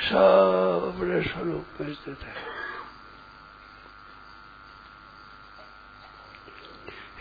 [0.00, 2.56] सब अपने स्वरूप में स्थित है।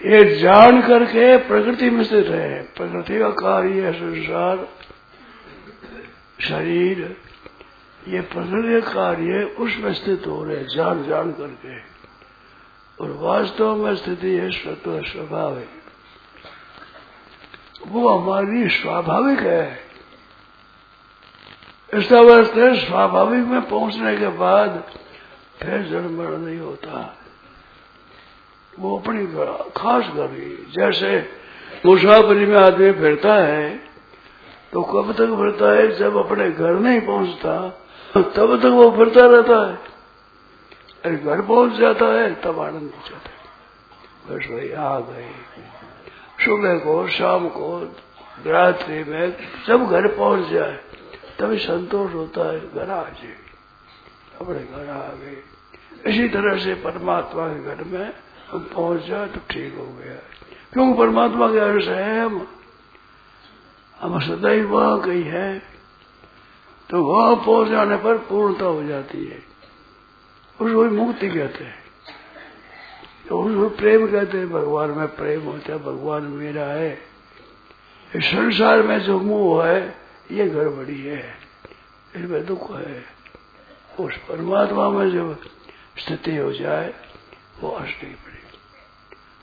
[0.06, 4.68] ये जान करके प्रकृति में स्थित है। प्रकृति का कार्य संसार,
[6.42, 7.18] शरीर।
[8.08, 11.95] ये प्रकृति का कार्य उसमें स्थित हो रहे जान जान करके।
[13.02, 15.70] और वास्तव में स्थिति है स्वतः स्वाभाविक।
[17.88, 19.80] वो हमारी स्वाभाविक है।
[21.94, 24.84] इस अवस्था स्वाभाविक में पहुँचने के बाद
[25.62, 27.18] फिर जन्म नहीं होता।
[28.80, 29.26] वो अपनी
[29.78, 31.30] खास गरी जैसे
[31.86, 33.80] मुसाफरी में आदमी फिरता है
[34.74, 35.96] तो कब तक फिरता है?
[35.96, 37.54] जब अपने घर नहीं पहुँचता,
[38.18, 39.95] तब तक वो फिरता रहता है।
[41.06, 43.36] अरे घर पहुँच जाता है, तब आनंद हो जाता है।
[44.28, 45.32] बस भाई आ गए।
[46.46, 47.96] सुबह को, शाम को,
[48.46, 50.80] रात्रि में जब घर पहुँच जाए
[51.40, 53.36] तभी संतोष होता है, घर आ जाए।
[54.42, 55.44] अपने घर आ गए।
[56.06, 58.14] इसी तरह से परमात्मा के घर में
[58.52, 60.16] हम पहुँच जाए तो ठीक हो गया।
[60.74, 62.48] क्योंकि परमात्मा के अंश है हम?
[64.02, 65.60] हम सदैव वहाँ कहीं है।
[66.90, 69.55] तो वहाँ पहुँच जाने पर पूर्णता हो जाती है।
[70.62, 71.86] उसको मुक्ति कहते हैं।
[73.24, 77.00] उसको प्रेम कहते हैं, भगवान में प्रेम होता है, भगवान मेरा है।
[78.16, 79.98] इस संसार में जो मुँह है,
[80.32, 81.38] ये गड़बड़ी है।
[82.16, 83.06] इसमें दुख है।
[84.00, 85.42] उस परमात्मा में जब
[85.98, 86.94] स्थिति हो जाए,
[87.62, 88.36] वो अष्टी पड़ी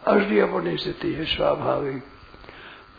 [0.06, 2.02] अष्टी अपनी स्थिति है, स्वाभाविक।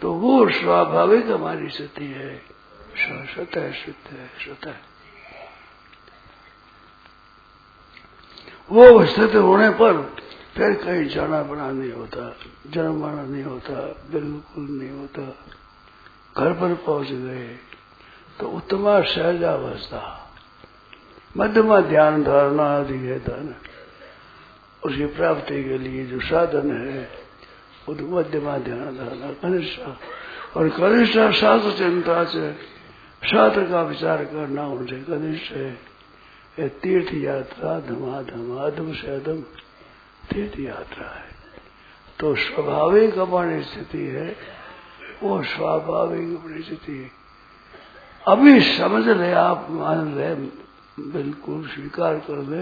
[0.01, 2.41] तो वो स्वाभाविक हमारी स्थिति है।
[2.97, 4.72] स्वतः है स्वतः
[8.69, 10.01] वो स्थिति होने पर
[10.56, 12.35] फिर कहीं जाना बना नहीं होता,
[12.68, 13.74] जन्म बना नहीं होता,
[14.12, 15.22] बिल्कुल नहीं होता।
[16.38, 17.47] घर पर पहुँच गए
[18.40, 20.01] तो उत्तमा सहजावस्था
[21.38, 23.56] मध्यमा ध्यान धारणा आदि है धन।
[24.84, 27.09] उसकी प्राप्ति के लिए जो साधन है
[27.90, 29.97] वो मध्यमा ध्यान धारणा, कनिष्ठा।
[30.56, 32.51] और कनिष्ठा शास्त्र चिंता से
[33.24, 35.93] शास्त्र का विचार करना उनसे कनिष्ठ है।
[36.58, 39.41] ये तीर्थ यात्रा धमा धमाधम से अधम
[40.30, 41.31] तीर्थ यात्रा है।
[42.19, 44.36] तो स्वाभाविक हमारी स्थिति है,
[45.24, 47.12] वो स्वाभाविक अपनी स्थिति है।
[48.25, 50.34] अभी समझ ले आप, मान ले
[51.09, 52.62] बिल्कुल स्वीकार कर ले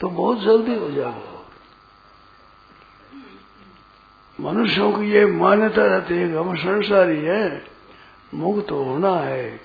[0.00, 1.38] तो बहुत जल्दी हो जाओ।
[4.38, 7.62] मनुष्यों की ये मान्यता रहती है कि हम संसारी है,
[8.34, 9.60] मुक्त होना है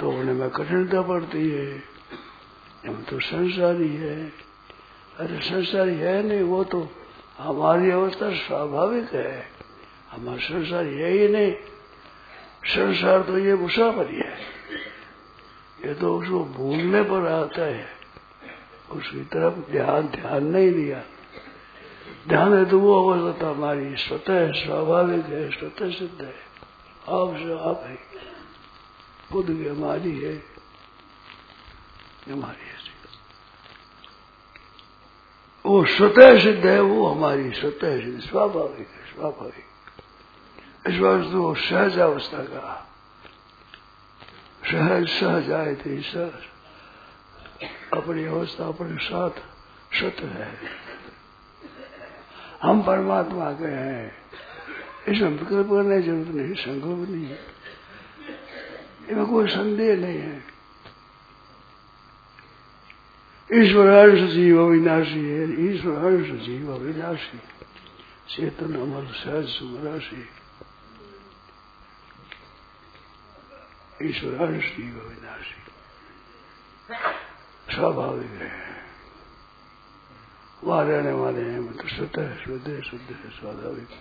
[0.00, 1.89] तो होने में कठिनता पड़ती है।
[2.84, 4.16] हम तो संसारी है
[5.14, 6.88] अरे संसारी है नहीं वो तो
[7.38, 9.44] हमारी अवस्था स्वाभाविक है
[10.10, 11.52] हमारा संसार है ही नहीं
[12.66, 14.36] संसार तो ये मुसाफरी है
[15.78, 17.88] ये तो उसको भूलने पर आता है
[18.92, 21.02] उसकी तरफ़ ध्यान ध्यान नहीं दिया
[22.28, 26.34] ध्यान है तो वो अवस्था हमारी स्वतः स्वाभाविक है स्वतः सिद्ध है
[27.10, 27.96] आप से आप है
[29.32, 30.34] खुद की हमारी है
[32.28, 32.70] हमारी
[35.66, 39.64] वो स्वतः सिद्ध है, वो हमारी स्वतः सिद्ध, स्वाभाविक है, स्वाभाविक।
[40.86, 42.90] इस वस्तु वो सहज अवस्था का
[44.70, 46.42] सहज सहज आए थे, सहज।
[47.92, 49.30] अपनी अवस्था अपने साथ
[49.94, 50.58] सत्य है।
[52.62, 54.16] हम परमात्मा के हैं।
[55.08, 57.38] इसमें विकल्प करने की ज़रूरत नहीं संकल्प नहीं है।
[59.10, 60.59] इसमें कोई संदेह नहीं है।
[63.50, 67.38] ईश्वर अंश जीव अविनाशी है ईश्वर अंश जीव अविनाशी
[68.28, 70.22] चेतन अमल सहज सुमराशी
[74.00, 75.58] ईश्वर अंश जीव अविनाशी
[77.74, 78.52] स्वाभाविक है
[80.62, 83.98] वहाँ रहने वाले हैं मतलब शुद्ध है शुद्ध है शुद्ध है स्वाभाविक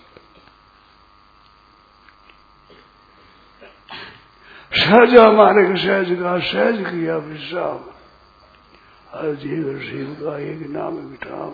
[4.72, 7.99] सहज हमारे सहज का सहज किया विश्राम
[9.14, 11.52] हर जीव शिव का एक नाम विठाम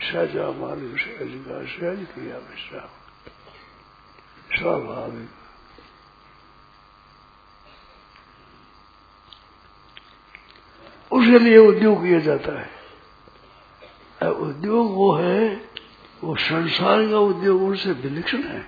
[0.00, 2.88] सहज हमारे सहज का सहज किया विश्राम।
[4.58, 5.30] स्वाभाविक।
[11.12, 12.70] उसके लिए उद्योग किया जाता है।
[14.30, 15.68] उद्योग वो है,
[16.24, 18.62] वो संसार का उद्योग उनसे विलक्षण है।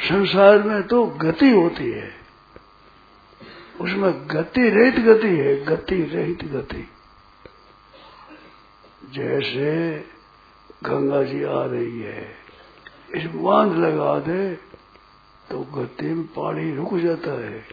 [0.00, 2.25] संसार में तो गति होती है।
[3.80, 6.88] उसमें गति रहित गति है, गति रहित गति।
[9.14, 9.72] जैसे
[10.84, 12.28] गंगा जी आ रही है,
[13.14, 14.54] इस बाँध लगा दे
[15.50, 17.64] तो गति में पानी रुक जाता है।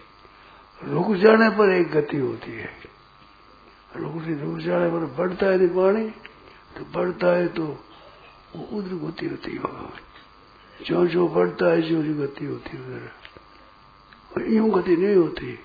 [0.82, 2.70] रुक जाने पर एक गति होती है।
[3.96, 6.10] रुक रुक जाने पर बढ़ता है पानी
[6.76, 7.66] तो बढ़ता है तो
[8.56, 9.92] वो उधर गति होती होगा
[10.80, 15.60] जो जो बढ़ता है जो जो गति होती है उधर। यूँ गति नहीं होती।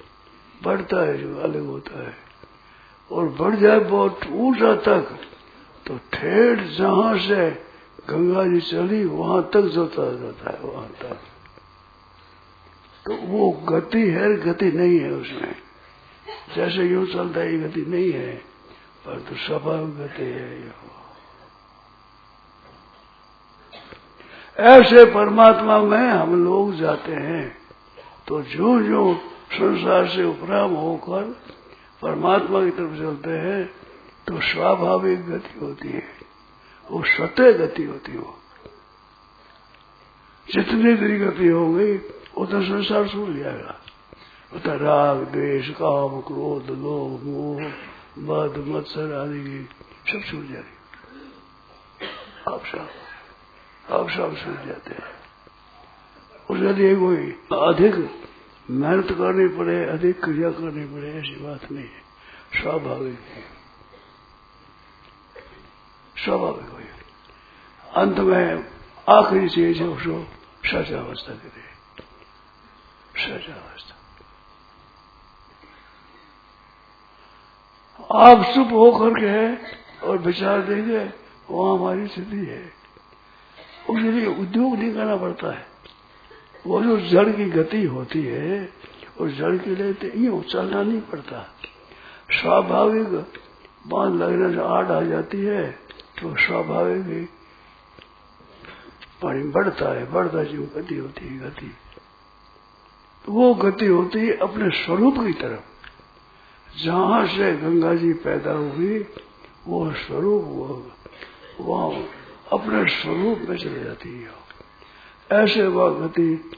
[0.63, 2.17] बढ़ता है, जो अलग होता है।
[3.13, 5.19] और बढ़ जाए बहुत ऊँचा तक
[5.87, 7.51] तो ठेठ जहाँ से
[8.11, 11.21] गंगा जी चली, वहाँ तक जोता जाता है, वहाँ तक।
[13.07, 15.55] तो वो गति है, गति नहीं है उसमें।
[16.57, 18.35] जैसे यूँ चलता है गति नहीं है,
[19.07, 20.89] पर तो स्वभाव गति है
[24.59, 27.57] ऐसे परमात्मा में हम लोग जाते हैं
[28.27, 29.15] तो जो जो
[29.53, 31.23] संसार से उपराम होकर
[32.03, 33.71] परमात्मा की तरफ़ चलते हैं
[34.27, 36.05] तो स्वाभाविक गति होती है।
[36.91, 38.21] वो सत्य गति होती है।
[40.55, 41.99] जितनी देरी गति होगी
[42.37, 43.81] उतना संसार छूट जाएगा।
[44.55, 47.63] उतना राग, द्वेष, काम, क्रोध, लोभ, मोह,
[48.19, 49.69] मद, मत्सर आदि की
[50.13, 50.79] सब छूट जाएगी
[52.55, 52.89] आप सब
[53.95, 55.19] आप सब छूट जाते हैं।
[56.51, 57.17] उसके लिए कोई
[57.69, 57.95] अधिक
[58.71, 62.09] मेहनत करनी पड़े, अधिक क्रिया करनी पड़े, ऐसी बात नहीं है।
[62.63, 63.43] स्वाभाविक है।
[66.25, 66.79] स्वाभाविक हो
[67.97, 68.71] अंत में
[69.09, 70.29] आखिरी चीज़ है, उसको
[70.69, 71.69] सचावस्था करे
[73.25, 73.95] सचावस्था
[78.15, 79.67] आप चुप होकर के
[80.07, 81.13] और विचार देंगे,
[81.51, 82.67] वहाँ हमारी स्थिति है।
[83.91, 85.68] उसके लिए उद्योग नहीं करना पड़ता है।
[86.67, 88.73] वो जो जड़ की गति होती है
[89.21, 91.43] उस जड़ के लिए तो यूँ चलना नहीं पड़ता।
[92.33, 93.09] स्वाभाविक
[93.87, 95.71] बाँध लगने से आड़ आ जाती है
[96.21, 97.25] तो स्वाभाविक ही
[99.23, 101.71] पानी बढ़ता है, बढ़ता जो गति होती है, गति।
[103.29, 105.61] वो गति होती है अपने स्वरूप की तरफ़।
[106.85, 108.99] जहाँ से गंगा जी पैदा हुई,
[109.67, 110.91] वो स्वरूप वो
[111.61, 112.03] वहाँ
[112.53, 114.48] अपने स्वरूप में चले जाती है।
[115.33, 116.51] ऐसे वह गति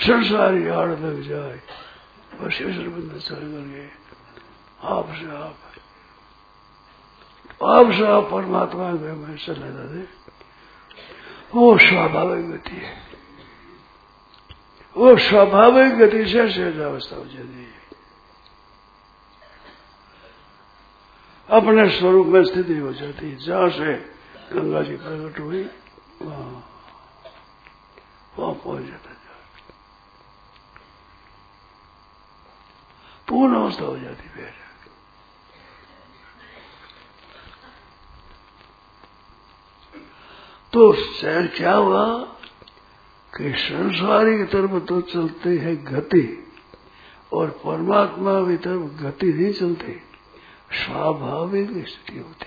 [0.00, 1.62] संसारी आड़ लग जाए।
[2.40, 3.90] बस ईश्वर बंद चल गए
[4.82, 5.58] आप से आप
[7.64, 10.22] आप से आप परमात्मा में चले जाते
[11.54, 13.02] वो स्वाभाविक गति है।
[14.96, 17.82] वो स्वाभाविक गति से सहज अवस्था हो जाती है।
[21.50, 23.94] अपने स्वरूप में स्थिति हो जाती है। जहाँ से
[24.52, 25.70] गंगा जी प्रकट हुई,
[26.22, 26.71] वहाँ।
[28.38, 29.10] वहाँ पहुँच जाता
[33.28, 34.50] पूर्ण अवस्था हो जाती फिर
[40.72, 42.04] तो शहर क्या हुआ?
[43.32, 46.52] कि संसारी की तरफ़ तो चलते हैं गति
[47.32, 49.92] और परमात्मा की तरफ़ गति नहीं चलती।
[50.72, 52.46] स्वाभाविक स्थिति होती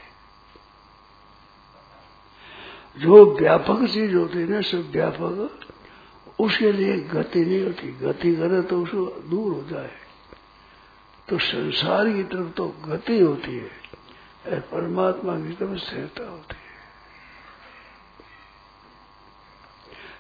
[3.02, 5.75] जो व्यापक चीज़ होती है ना, सब व्यापक
[6.40, 9.98] उसके लिए गति नहीं होती। गति करे तो उसको दूर हो जाए।
[11.30, 13.86] तो संसार की तरफ़ तो गति होती है।
[14.60, 16.66] परमात्मा की तरफ़ स्थिरता होती है।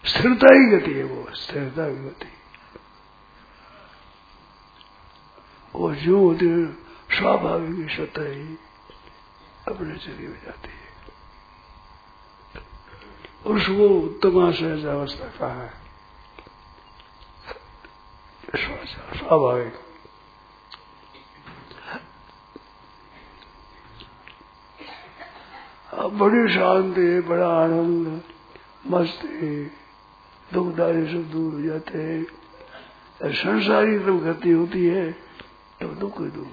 [0.06, 2.28] स्थिरता ही गति है वो, स्थिरता की गति।
[5.76, 6.74] वो जो होती है,
[7.18, 8.58] स्वाभाविक स्वतः ही
[9.68, 10.86] अपने चली हो जाती है।
[13.46, 15.85] उसको उत्तम सहज अवस्था कहा है।
[18.56, 19.74] स्वाभाविक।
[25.96, 28.24] बड़ी शांति, बड़ा आनंद,
[28.88, 29.66] मस्ती
[30.54, 32.24] दुखदारी से दूर हो जाते हैं।
[33.34, 35.20] संसारी जब गति होती है, तब
[35.80, 36.48] तो दुख ही दुख।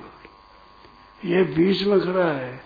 [1.24, 2.64] ये बीच में खड़ा है।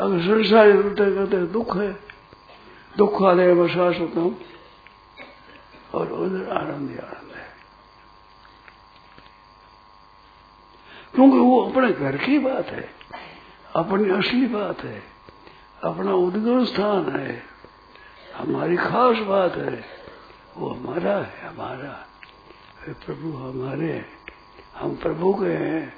[0.00, 1.92] अगर संसारी होते कहते दुख है,
[2.96, 3.68] दुख वाले में
[4.20, 4.40] हूँ
[5.94, 7.50] और उधर आनंद ही आनंद है
[11.14, 12.90] क्योंकि वो अपने घर की बात है,
[13.76, 15.02] अपनी असली बात है,
[15.84, 17.42] अपना उद्गम स्थान है,
[18.34, 19.84] हमारी खास बात है,
[20.56, 22.06] वो हमारा है, हमारा
[22.88, 24.04] प्रभु हमारे
[24.76, 25.94] हम प्रभु के हैं,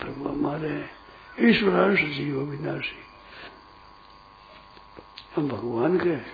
[0.00, 0.90] प्रभु हमारे हैं।
[1.40, 2.98] ईश्वरांश जीव विनाशी
[5.36, 6.32] हम भगवान के हैं।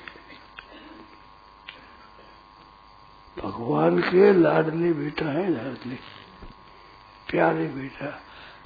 [3.44, 5.98] भगवान के लाडली बेटा है, लाडली।
[7.30, 8.10] प्यारे बेटा,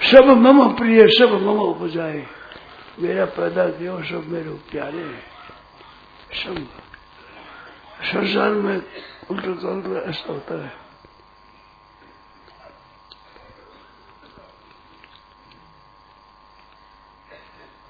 [0.00, 2.26] सब मम प्रिय, सब मम उपजाए।
[2.98, 5.22] मेरा पैदा किया, सब मेरे प्यारे हैं।
[6.34, 6.68] सब
[8.02, 8.82] संसार में
[9.30, 10.72] उल्टा तो ऐसा होता है।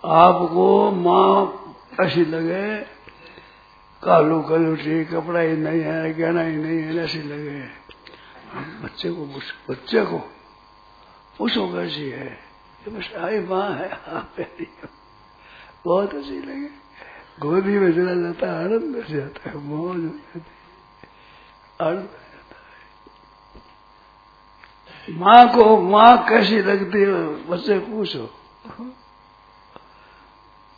[0.04, 1.56] आपको माँ
[2.00, 2.78] ऐसी लगे,
[4.02, 7.60] कालू कलूटी कपड़ा ही नहीं है, गहना ही नहीं है, ऐसी लगे।
[8.82, 9.26] बच्चे को
[9.70, 10.18] बच्चे को
[11.40, 12.28] पूछो कैसी है।
[12.84, 14.66] कि बस आई माँ है हाँ प्यारी
[15.84, 16.68] बहुत अच्छी लगे।
[17.40, 21.08] गोदी में चला जाता है, आनंद हो जाता है, मौज हो जाती है,
[21.80, 22.56] आनंद हो जाता
[25.08, 28.24] है। माँ को, माँ कैसी लगती है बच्चे पूछो।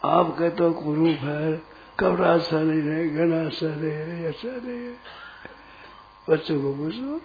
[0.04, 1.56] आप कहते हो कुरूप है
[2.00, 4.94] कपड़ा अच्छा नहीं है अच्छा नहीं है अच्छा नहीं है।
[6.30, 7.20] बच्चों को पूछो।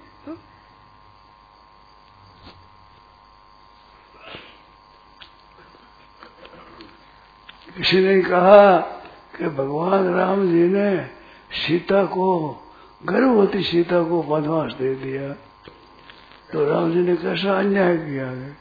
[7.77, 8.79] किसी ने कहा
[9.37, 10.97] कि भगवान राम जी ने
[11.51, 12.49] सीता को,
[13.05, 15.33] गर्भवती सीता को वनवास दे दिया।
[16.53, 18.27] तो राम जी ने कैसा अन्याय किया?
[18.27, 18.57] है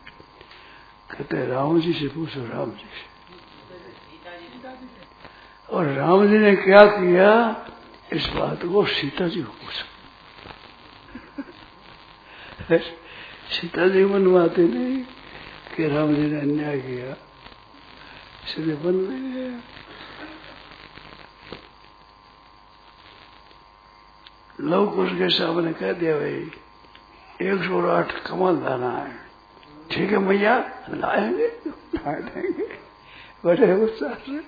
[1.11, 3.17] कहते, राम जी से पूछो, राम जी से।
[5.75, 7.67] और राम जी ने क्या किया?
[8.13, 9.87] इस बात को सीता जी को पूछो।
[13.49, 15.03] सीता जी मनवाते नहीं
[15.77, 17.26] कि राम जी ने अन्याय किया।
[18.47, 19.61] इसलिए बन नहीं गया।
[24.61, 26.51] लोग उसके सामने कह दिया, भाई,
[27.43, 29.15] एक सौ आठ कमल लाना है।
[29.91, 30.57] ठीक है मैया
[30.91, 32.69] लाएँगे ला देंगे
[33.45, 34.39] बड़े उत्साह से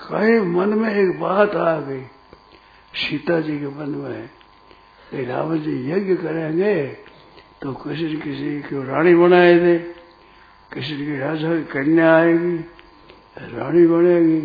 [0.00, 2.02] कहीं मन में एक बात आ गई,
[2.94, 4.26] सीता जी के मन में,
[5.10, 6.74] कि राम जी यज्ञ करेंगे
[7.62, 9.99] तो किसी न किसी को रानी बनाए थे
[10.74, 12.56] किसी की राजा की कन्या आएगी,
[13.38, 14.40] रानी बनेगी।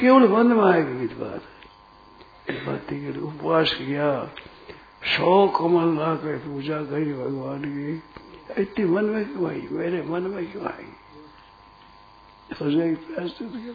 [0.00, 1.42] केवल मन में आएगी इस बात?
[2.50, 4.34] इस बात के उपवास किया।
[5.04, 8.02] सौ कमल ला कर पूजा करी भगवान की।
[8.62, 9.68] इतनी मन में क्यों आई?
[9.70, 10.92] मेरे मन में क्यों आई?
[12.62, 13.72] की प्रयास करते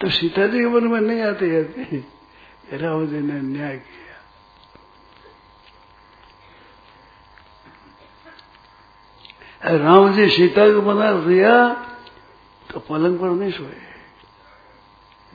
[0.00, 2.04] तो सीता जी के मन में नहीं आते जाती
[2.72, 4.03] राम जी ने न्याय किया।
[9.64, 11.74] राम जी सीता को बना दिया
[12.70, 13.76] तो पलंग पर नहीं सोए।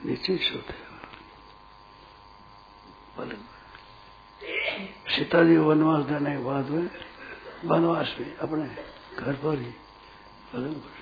[0.06, 0.74] नीचे सोते।
[3.18, 3.44] पलंग।
[5.10, 6.90] सीता जी वनवास देने के बाद में,
[7.66, 8.68] वनवास में, अपने
[9.16, 9.72] घर पर ही
[10.54, 11.00] पलंग पर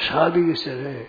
[0.00, 1.06] शादी से रहे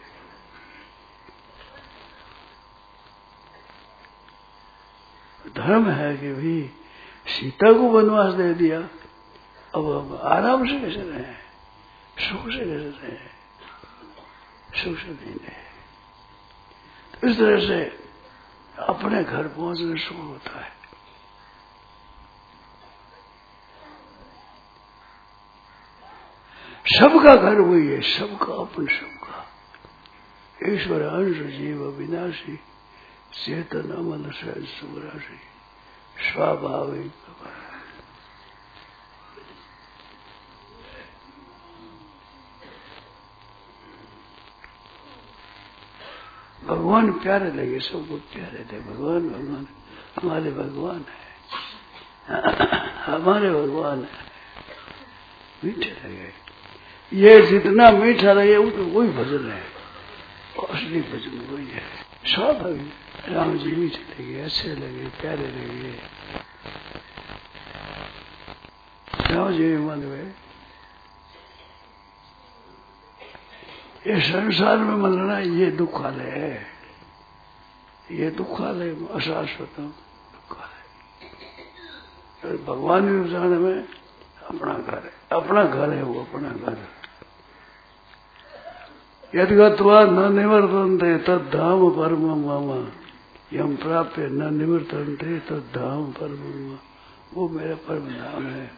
[5.55, 6.84] धर्म है कि भी
[7.27, 8.79] सीता को वनवास दे दिया।
[9.75, 11.45] अब हम आराम से कैसे रहे?
[12.27, 13.35] सुख से कैसे रहे?
[14.83, 15.65] सुख से नहीं रहे।
[17.13, 17.99] तो इस तरह से
[18.79, 20.75] अपने घर पहुँचने सुख होता है।
[26.87, 29.51] सबका घर वही है, सबका अपन सबका।
[30.69, 32.57] ईश्वर अंश जीव विनाशी
[33.45, 35.54] चेतन अमन सहज सुराशि
[36.19, 37.11] स्वाभाविक।
[46.65, 49.67] भगवान प्यारे लगे, सबको प्यारे थे। भगवान भगवान,
[50.17, 51.25] हमारे भगवान है।
[52.93, 54.25] हमारे भगवान है।
[55.63, 56.45] मीठे लगे।
[57.13, 59.63] ये जितना मीठा लगे वो तो वही भजन है
[60.69, 62.93] असली भजन वही है। स्वाभाविक।
[63.29, 65.91] राम जी मीठे लगे अच्छे लगे, प्यारे लगे।
[69.33, 70.33] राम जी मन में,
[74.07, 76.65] ये संसार में मरना ये दुखालय है।
[78.11, 79.87] ये दुखालय अशाश्वतम
[80.33, 80.83] दुखालय।
[82.57, 83.83] भगवान के जाने में
[84.49, 86.94] अपना घर है, अपना घर है वो, अपना घर। यदि
[89.35, 92.91] गत्वा न निवर्तनते तद धाम परम मामा।
[93.53, 96.77] यम प्राप्त न निवर्तनते तद धाम परम
[97.33, 98.71] वो मेरा परम धाम है।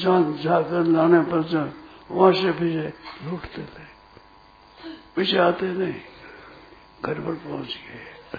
[0.00, 1.74] जहाँ जाकर लाने पर
[2.10, 2.92] वहाँ से पीछे
[3.26, 3.84] लूटते थे।
[5.16, 5.94] पीछे आते नहीं।
[7.04, 8.38] घर पर पहुँच गए।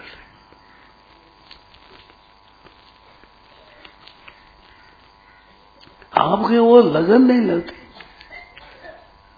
[6.17, 7.83] आपके वो लगन नहीं लगती।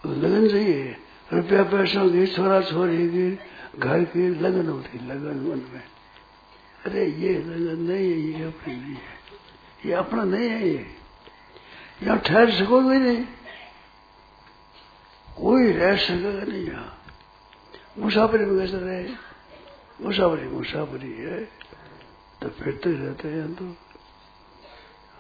[0.10, 0.98] लगन चाहिए।
[1.34, 3.39] रुपया पैसों की छोरा छोरी की
[3.79, 5.84] घर की लगन होती लगन मन में।
[6.86, 9.15] अरे ये लगन नहीं है, ये अपनी नहीं है।
[9.86, 10.96] ये अपना नहीं है ये।
[12.03, 13.25] यहाँ ठहर सकोगे नहीं।
[15.38, 17.03] कोई रह सकेगा नहीं यहाँ।
[18.00, 19.13] मुसाफरी में कैसे रहे?
[20.01, 21.44] मुसाफरी मुसाफरी है।
[22.41, 23.75] तो फिरते रहते हैं तो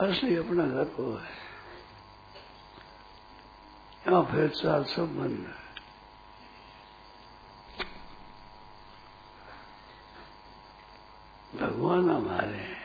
[0.05, 1.45] असली अपना घर वो है।
[4.07, 5.64] यहाँ फिर चाल सब बंद है।
[11.55, 12.83] भगवान हमारे हैं,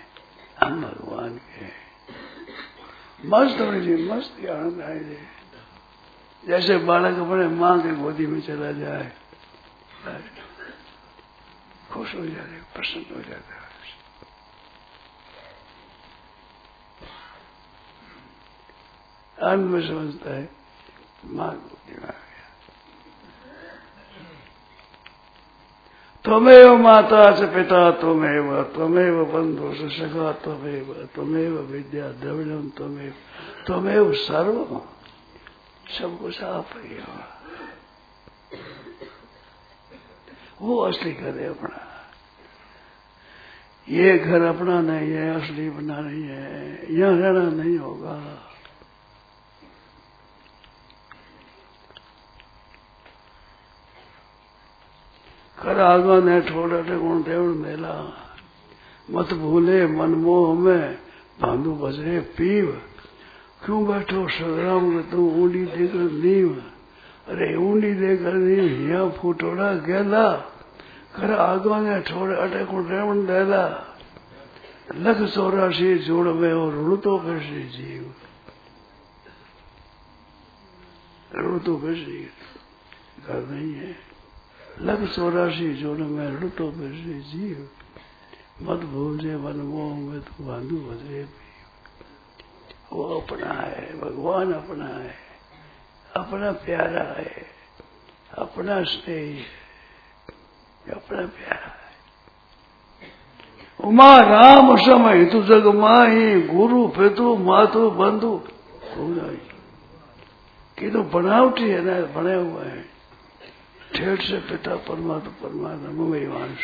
[0.59, 1.79] हम भगवान के हैं।
[3.25, 5.17] मस्त होने जी मस्त आनंद आए जी
[6.45, 9.11] जैसे बालक अपने माँ के गोदी में चला जाए,
[11.91, 13.59] खुश हो जाते प्रसन्न हो जाता है।
[19.65, 20.49] में समझता है,
[21.25, 22.19] माँ गोदी में आ गया
[26.25, 33.13] त्वमेव माता च पिता त्वमेव त्वमेव बंधु सखा त्वमेव त्वमेव विद्या द्रविणम त्वमेव
[33.67, 34.81] त्वमेव सर्व।
[35.99, 37.41] सब कुछ आप ही हो
[40.63, 41.79] वो असली घर है अपना।
[43.89, 48.50] ये घर अपना नहीं है, असली बना नहीं है। यहाँ रहना नहीं होगा।
[55.63, 57.95] कर आगा ने ठोड़ा गुण देवण मेला।
[59.11, 60.99] मत भूले मनमोह में
[61.41, 62.83] भांडू बजरे पीव।
[63.65, 66.63] क्यों बैठो संग्राम में तू ऊंडी देकर नीव?
[67.29, 70.33] अरे ऊंडी देकर नीव यहाँ फूटोड़ा गेला।
[71.17, 73.65] कर आगा ने ठोड़े अटे गुण देवण देला
[74.95, 78.15] लख चौरासी जोड़ में और ऋण तो कैसे जीव।
[81.39, 82.29] ऋण तो कैसे
[83.27, 84.10] घर नहीं है।
[84.79, 87.69] लग चौरासी जोड़ में ऋण तो कैसे जीव
[88.63, 91.27] मत भूल मन मोह में तो बांधू बजरे
[92.93, 95.31] वो अपना है, भगवान अपना है।
[96.17, 97.47] अपना प्यारा है,
[98.39, 99.43] अपना स्नेह है,
[100.95, 101.91] अपना प्यारा है।
[103.85, 108.43] उमा राम समय तू जग माही, गुरु पितु मातु, बंधु।
[110.79, 113.00] कि तो बनावटी है ना, बने हुए हैं।
[113.95, 116.59] ठेठ से पिता परमात्मा परमात्मा, में वांश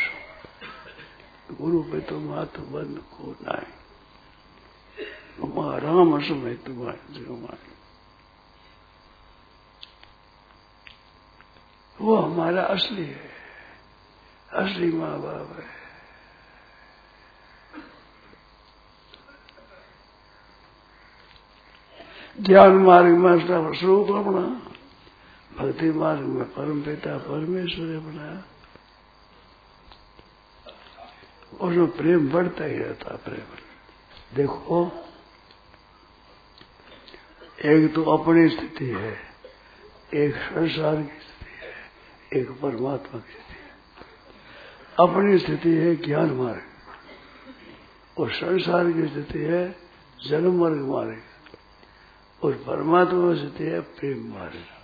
[1.61, 3.35] गुरु पितु मातु बंद को
[5.43, 7.73] उमा राम समय तुम्हारे जग माही
[12.01, 13.29] वो हमारा असली है।
[14.53, 15.77] असली माँ बाप है।
[22.41, 23.39] ध्यान मार्ग में
[23.73, 24.66] स्वरूप अपना।
[25.59, 28.43] भक्ति मार्ग में परम पिता परमेश्वर बनाया।
[31.61, 33.57] और जो प्रेम बढ़ता ही रहता प्रेम।
[34.35, 34.91] देखो,
[37.65, 39.17] एक तो अपनी स्थिति है,
[40.13, 43.67] एक संसार की स्थिति है, एक परमात्मा की स्थिति है।
[44.99, 46.61] अपनी स्थिति है ज्ञान मार्ग।
[48.19, 49.75] और संसार की स्थिति है
[50.27, 51.21] जन्म मार्ग मार्ग।
[52.43, 54.76] और परमात्मा की स्थिति है प्रेम मार्ग।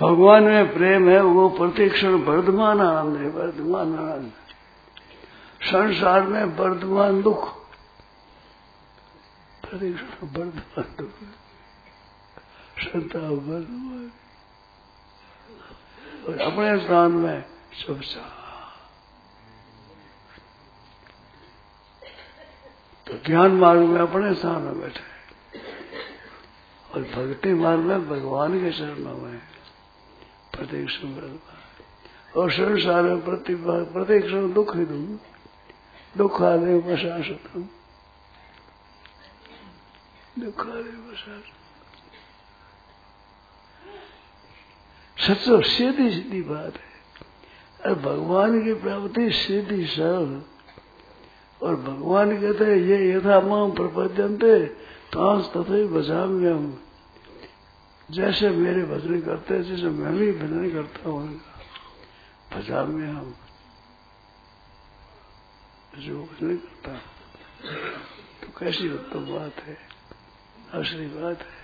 [0.00, 4.32] भगवान में प्रेम है, वो प्रतिक्षण वर्धमान आनंद है, वर्धमान आनंद।
[5.62, 7.54] संसार में वर्धमान दुख।
[9.62, 11.10] प्रतिक्षण वर्धमान दुख।
[12.82, 14.10] श्रद्धा भगवान
[16.28, 17.44] और अपने स्थान में
[17.86, 18.40] चुपचाप
[23.06, 25.14] तो ज्ञान मार्ग में अपने स्थान में बैठे।
[26.94, 29.40] और भक्ति मार्ग में भगवान के चरणों में।
[30.56, 35.18] प्रत्येक और संसार में प्रति प्रत्येक क्षण दुख ही दूँ
[36.16, 37.68] दुख आदि वशासत हूँ
[40.38, 40.66] दुख
[45.16, 46.92] सचो सीधी सीधी बात है।
[47.80, 50.42] अरे भगवान की प्राप्ति सीधी सरल
[51.60, 54.58] और भगवान कहते हैं, ये यथा माम प्रपद्यंते
[55.14, 55.82] तांस तथे
[56.48, 56.83] हम
[58.14, 61.40] जैसे मेरे भजन करते हैं जैसे मैं भी भजन करता हूँ
[62.52, 63.34] भजा में हम
[65.98, 66.94] जो भजन करता
[68.42, 69.76] तो कैसी उत्तम बात है
[70.74, 71.62] असली बात है।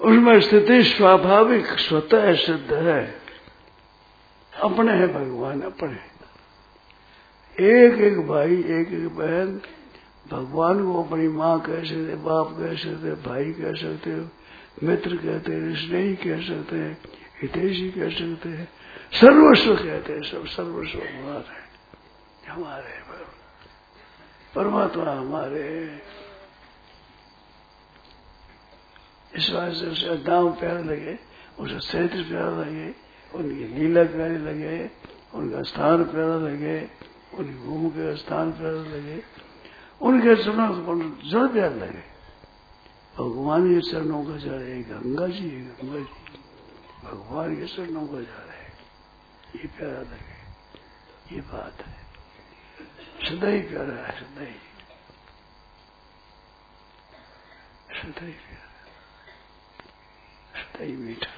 [0.00, 3.02] उसमें स्थिति स्वाभाविक, स्वतः सिद्ध है।
[4.52, 5.98] अपने है भगवान, अपने
[7.56, 9.60] एक एक भाई एक एक बहन
[10.30, 14.10] भगवान को अपनी माँ कह सकते बाप कह सकते भाई कह सकते
[14.86, 16.98] मित्र कहते हैं स्नेही कह सकते हैं,
[17.42, 18.68] हितेशी कह सकते हैं।
[19.20, 23.24] सर्वस्व कहते हैं सब, सर्वस्व हमारे हमारे
[24.54, 25.62] परमात्मा हमारे
[29.36, 31.18] इस बात से उसे दाम प्यारे लगे,
[31.58, 32.94] उसे चरित्र प्यारा लगे,
[33.34, 34.90] उनकी लीला प्यारी लगे,
[35.34, 36.78] उनका स्थान प्यारा लगे,
[37.34, 39.18] उनकी भूमि के स्थान प्यारा लगे।
[40.02, 42.16] उनके चरणों जड़ प्यार लगे।
[43.18, 46.36] भगवान के चरणों का जड़ है, गंगा जी गंगा जी।
[47.04, 48.66] भगवान के चरणों का जड़ है।
[49.56, 50.36] ये प्यारा लगे।
[51.34, 52.06] ये बात है।
[53.28, 54.60] सदैव प्यारा है सदैव
[57.92, 58.66] सदैव प्यारा
[60.62, 61.32] सदैव मीठा।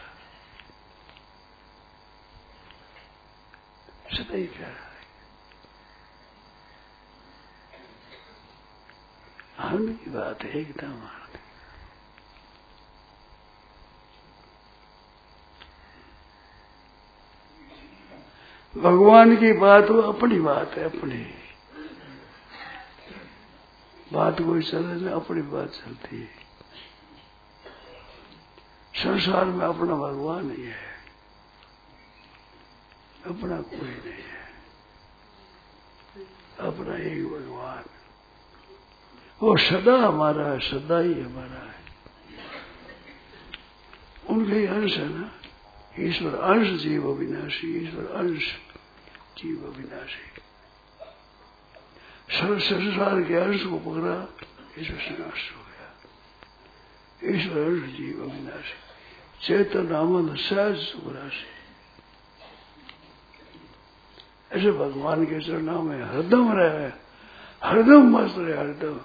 [4.16, 4.87] सदैव प्यारा
[9.58, 11.18] आनंद की बात है एकदम आनंद
[18.82, 21.34] भगवान की बात वो अपनी बात है, अपनी।
[24.12, 26.30] बात कोई चले ना अपनी बात चलती है।
[28.94, 30.78] संसार में अपना भगवान नहीं है।
[33.26, 34.52] अपना कोई नहीं है।
[36.60, 37.97] अपना एक भगवान
[39.42, 41.78] वो सदा हमारा है, सदा ही हमारा है।
[44.30, 45.30] उनके अंश है ना,
[46.00, 48.52] ईश्वर अंश जीव अविनाशी, ईश्वर अंश
[49.38, 50.28] जीव अविनाशी।
[52.60, 54.46] संसार के अंश को पकड़ा,
[54.82, 55.22] ईश्वर से
[55.54, 55.90] हो गया।
[57.36, 58.78] ईश्वर अंश जीव अविनाशी,
[59.46, 61.46] चेतन आनंद सहज सुराशि
[64.52, 66.90] ऐसे भगवान के चरणों में हरदम रहे,
[67.64, 69.00] हरदम मस्त रहे, हरदम।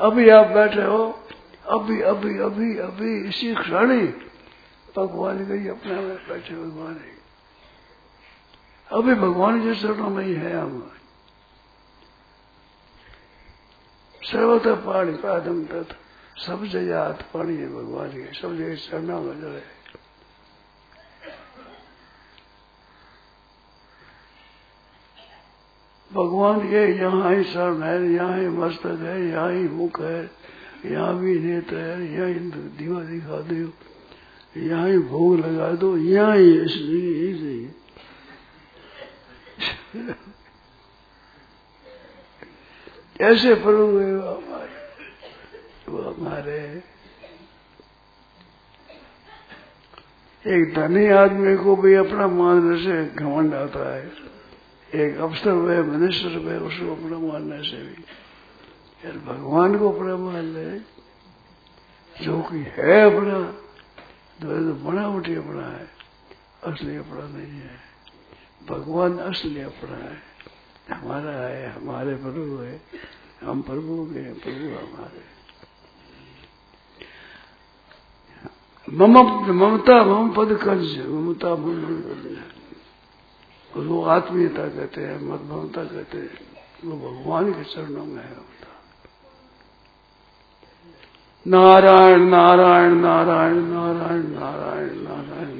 [0.00, 1.04] अभी आप बैठे हो,
[1.68, 4.06] अभी अभी अभी अभी, इसी क्षण ही
[4.96, 7.18] भगवान गई अपने में बैठे भगवान ही
[8.90, 10.92] अभी भगवान के चरणों में ही है हम।
[14.22, 15.96] सर्वतः पाणी पादम तथ
[16.40, 17.22] सब जगह हाथ
[17.58, 19.62] है भगवान के, सब जगह चरणों में जड़े
[26.10, 30.30] भगवान के यहाँ ही शरण है, यहाँ ही मस्तक है, यहाँ ही मुख है,
[30.86, 32.34] यहाँ भी नेत्र है, यहाँ ही
[32.78, 33.70] दीवा दिखा दो,
[34.60, 37.68] यहाँ ही भोग लगा दो, यहाँ ही यही
[43.16, 44.78] कैसे प्रभु है हमारे
[45.88, 46.58] वो हमारे
[50.44, 54.04] एक धनी आदमी को भी अपना मानने से घमंड आता है।
[54.94, 58.04] एक अफसर हुए मिनिस्टर हुए उसको अपना मानने से भी।
[59.04, 60.78] यार भगवान को अपना मान ले
[62.24, 63.42] जो कि है अपना
[64.40, 65.88] तो बनावटी अपना है,
[66.66, 67.78] असली अपना नहीं है।
[68.68, 70.30] भगवान असली अपना है।
[70.90, 72.82] हमारा है, हमारे प्रभु है,
[73.42, 75.40] हम प्रभु के हैं, प्रभु हमारे।
[78.92, 79.18] मम,
[79.52, 82.59] ममता, मम पद कंज ममता, मम
[83.76, 86.38] वो आत्मीयता कहते हैं मतभवता कहते हैं।
[86.84, 88.68] वो भगवान के चरणों में है होता
[91.46, 95.59] नारायण नारायण नारायण नारायण नारायण नारायण।